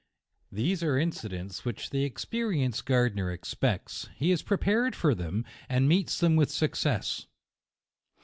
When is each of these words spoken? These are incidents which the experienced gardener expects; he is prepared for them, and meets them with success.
These 0.51 0.81
are 0.81 0.97
incidents 0.97 1.63
which 1.63 1.91
the 1.91 2.03
experienced 2.05 2.87
gardener 2.87 3.29
expects; 3.31 4.09
he 4.15 4.31
is 4.31 4.41
prepared 4.41 4.95
for 4.95 5.13
them, 5.13 5.45
and 5.69 5.87
meets 5.87 6.17
them 6.17 6.35
with 6.35 6.49
success. 6.49 7.27